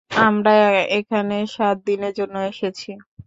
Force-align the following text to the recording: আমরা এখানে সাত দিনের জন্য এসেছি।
আমরা 0.21 0.53
এখানে 0.91 1.35
সাত 1.55 1.77
দিনের 1.87 2.13
জন্য 2.19 2.35
এসেছি। 2.51 2.89